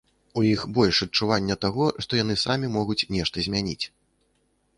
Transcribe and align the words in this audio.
У 0.39 0.43
іх 0.51 0.61
больш 0.77 1.01
адчування 1.05 1.57
таго, 1.65 1.85
што 2.07 2.11
яны 2.23 2.39
самі 2.45 2.67
могуць 2.77 2.99
нешта 3.19 3.37
змяніць. 3.51 3.81